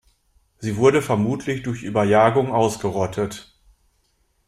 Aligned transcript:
Sie 0.57 0.77
wurde 0.77 1.03
vermutlich 1.03 1.61
durch 1.61 1.83
Überjagung 1.83 2.51
ausgerottet. 2.51 3.55